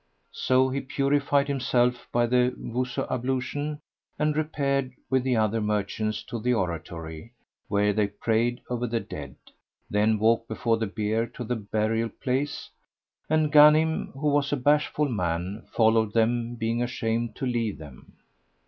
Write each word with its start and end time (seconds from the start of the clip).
So 0.33 0.69
he 0.69 0.81
purified 0.81 1.47
himself 1.47 2.07
by 2.11 2.25
the 2.25 2.55
Wuzu 2.57 3.07
ablution[FN#84] 3.07 3.79
and 4.17 4.35
repaired 4.35 4.93
with 5.11 5.21
the 5.21 5.35
other 5.35 5.61
merchants 5.61 6.23
to 6.23 6.39
the 6.39 6.55
oratory, 6.55 7.33
where 7.67 7.93
they 7.93 8.07
prayed 8.07 8.61
over 8.67 8.87
the 8.87 8.99
dead, 8.99 9.35
then 9.91 10.17
walked 10.17 10.47
before 10.47 10.77
the 10.77 10.87
bier 10.87 11.27
to 11.27 11.43
the 11.43 11.55
burial 11.55 12.09
place, 12.09 12.71
and 13.29 13.53
Ghanim, 13.53 14.11
who 14.13 14.29
was 14.29 14.51
a 14.51 14.57
bashful 14.57 15.07
man, 15.07 15.67
followed 15.71 16.13
them 16.13 16.55
being 16.55 16.81
ashamed 16.81 17.35
to 17.35 17.45
leave 17.45 17.77
them. 17.77 18.13